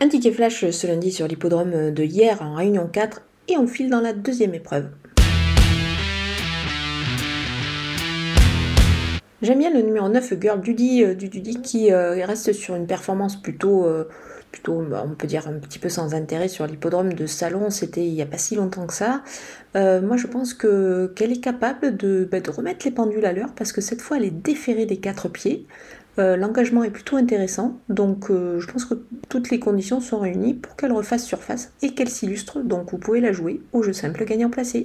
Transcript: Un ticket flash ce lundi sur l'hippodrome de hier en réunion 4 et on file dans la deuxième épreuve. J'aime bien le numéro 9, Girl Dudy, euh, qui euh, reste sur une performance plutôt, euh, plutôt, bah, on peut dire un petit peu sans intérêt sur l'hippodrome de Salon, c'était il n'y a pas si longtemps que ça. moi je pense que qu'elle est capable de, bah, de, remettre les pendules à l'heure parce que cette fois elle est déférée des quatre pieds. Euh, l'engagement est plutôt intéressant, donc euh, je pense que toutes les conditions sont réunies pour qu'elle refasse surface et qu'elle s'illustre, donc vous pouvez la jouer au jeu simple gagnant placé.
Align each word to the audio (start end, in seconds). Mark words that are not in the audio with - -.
Un 0.00 0.08
ticket 0.08 0.30
flash 0.30 0.70
ce 0.70 0.86
lundi 0.86 1.10
sur 1.10 1.26
l'hippodrome 1.26 1.90
de 1.90 2.04
hier 2.04 2.40
en 2.40 2.54
réunion 2.54 2.86
4 2.86 3.20
et 3.48 3.56
on 3.56 3.66
file 3.66 3.90
dans 3.90 4.00
la 4.00 4.12
deuxième 4.12 4.54
épreuve. 4.54 4.86
J'aime 9.42 9.58
bien 9.58 9.70
le 9.72 9.82
numéro 9.82 10.08
9, 10.08 10.34
Girl 10.40 10.60
Dudy, 10.60 11.02
euh, 11.02 11.14
qui 11.64 11.92
euh, 11.92 12.24
reste 12.24 12.52
sur 12.52 12.76
une 12.76 12.86
performance 12.86 13.42
plutôt, 13.42 13.86
euh, 13.86 14.08
plutôt, 14.52 14.82
bah, 14.82 15.04
on 15.04 15.16
peut 15.16 15.26
dire 15.26 15.48
un 15.48 15.54
petit 15.54 15.80
peu 15.80 15.88
sans 15.88 16.14
intérêt 16.14 16.46
sur 16.46 16.64
l'hippodrome 16.68 17.12
de 17.12 17.26
Salon, 17.26 17.68
c'était 17.70 18.06
il 18.06 18.14
n'y 18.14 18.22
a 18.22 18.26
pas 18.26 18.38
si 18.38 18.54
longtemps 18.54 18.86
que 18.86 18.94
ça. 18.94 19.24
moi 19.74 20.16
je 20.16 20.28
pense 20.28 20.54
que 20.54 21.12
qu'elle 21.16 21.32
est 21.32 21.40
capable 21.40 21.96
de, 21.96 22.28
bah, 22.30 22.38
de, 22.38 22.50
remettre 22.50 22.84
les 22.84 22.92
pendules 22.92 23.24
à 23.24 23.32
l'heure 23.32 23.52
parce 23.56 23.72
que 23.72 23.80
cette 23.80 24.00
fois 24.00 24.18
elle 24.18 24.24
est 24.24 24.30
déférée 24.30 24.86
des 24.86 24.98
quatre 24.98 25.28
pieds. 25.28 25.66
Euh, 26.18 26.36
l'engagement 26.36 26.82
est 26.82 26.90
plutôt 26.90 27.16
intéressant, 27.16 27.78
donc 27.88 28.30
euh, 28.30 28.58
je 28.58 28.66
pense 28.66 28.84
que 28.84 28.94
toutes 29.28 29.50
les 29.50 29.60
conditions 29.60 30.00
sont 30.00 30.18
réunies 30.18 30.54
pour 30.54 30.74
qu'elle 30.74 30.92
refasse 30.92 31.24
surface 31.24 31.72
et 31.80 31.94
qu'elle 31.94 32.08
s'illustre, 32.08 32.60
donc 32.60 32.90
vous 32.90 32.98
pouvez 32.98 33.20
la 33.20 33.32
jouer 33.32 33.60
au 33.72 33.82
jeu 33.82 33.92
simple 33.92 34.24
gagnant 34.24 34.50
placé. 34.50 34.82